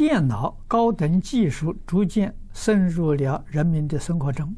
[0.00, 4.56] 电脑高等技术逐渐渗入了人民的生活中，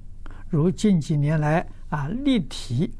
[0.48, 2.94] 如近几年来啊，立体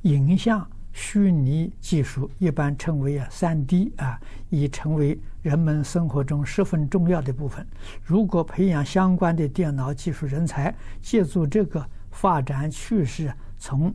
[0.00, 4.18] 影像虚拟技术一般称为啊三 D 啊，
[4.48, 7.66] 已成为人们生活中十分重要的部分。
[8.02, 13.92] 如果培养相关的电脑技术人才，借助这个发展趋势，从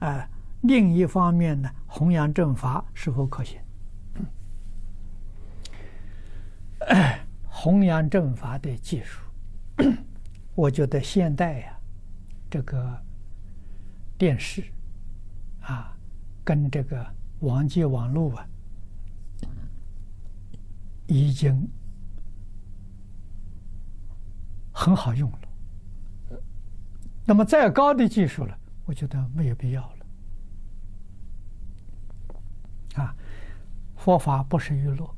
[0.00, 0.28] 啊
[0.62, 3.56] 另一方面呢，弘扬正法是否可行？
[7.62, 9.20] 弘扬正法的技术，
[10.56, 11.78] 我觉得现代呀，
[12.48, 12.98] 这个
[14.16, 14.64] 电视
[15.60, 15.94] 啊，
[16.42, 17.06] 跟这个
[17.40, 18.48] 网际网络啊，
[21.06, 21.68] 已经
[24.72, 25.38] 很好用了。
[27.26, 30.06] 那么再高的技术了，我觉得没有必要了。
[33.02, 33.14] 啊，
[33.98, 35.14] 佛法不是娱乐。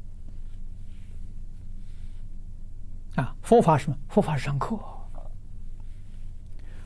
[3.16, 3.96] 啊，佛法什么？
[4.08, 4.78] 佛法上课。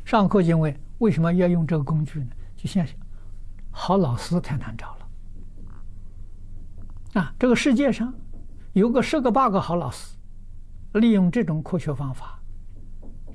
[0.05, 2.31] 上课因为为什么要用这个工具呢？
[2.57, 2.87] 就像
[3.71, 5.09] 好老师太难找了。
[7.21, 8.13] 啊，这个世界上
[8.73, 10.17] 有个十个八个好老师，
[10.95, 12.41] 利用这种科学方法，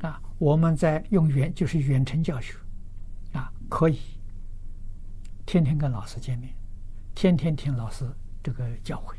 [0.01, 2.57] 啊，我们在用远就是远程教学，
[3.33, 3.99] 啊，可以
[5.45, 6.53] 天天跟老师见面，
[7.15, 8.05] 天天听老师
[8.43, 9.15] 这个教诲，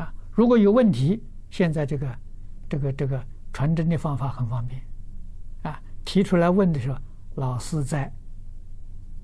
[0.00, 2.06] 啊，如果有问题，现在这个。
[2.68, 4.80] 这个这个传真的方法很方便，
[5.62, 6.98] 啊，提出来问的时候，
[7.36, 8.12] 老师在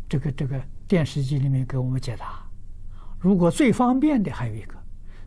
[0.08, 2.44] 这个这个电视机里面给我们解答。
[3.18, 4.74] 如果最方便的还有一个，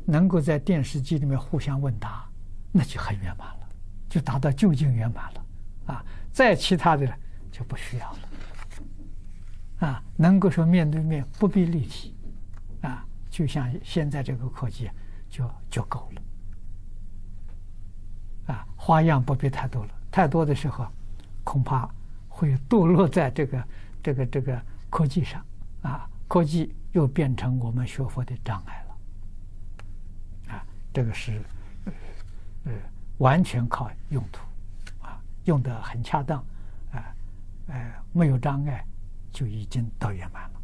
[0.05, 2.29] 能够在电视机里面互相问答，
[2.71, 3.69] 那就很圆满了，
[4.09, 5.45] 就达到究竟圆满了，
[5.87, 7.07] 啊，再其他的
[7.51, 12.15] 就不需要了，啊，能够说面对面不必立体，
[12.81, 14.89] 啊，就像现在这个科技
[15.29, 16.21] 就就够了。
[18.47, 20.87] 啊，花样不必太多了，太多的时候，
[21.43, 21.89] 恐怕
[22.29, 23.67] 会堕落在这个
[24.03, 25.43] 这个这个科技上，
[25.81, 31.41] 啊，科技又变成我们学佛的障碍了，啊，这个是
[32.65, 32.71] 呃
[33.17, 34.41] 完全靠用途，
[35.03, 36.39] 啊，用得很恰当，
[36.91, 37.01] 啊，
[37.67, 38.85] 呃，没有障碍，
[39.31, 40.54] 就已经到圆满了。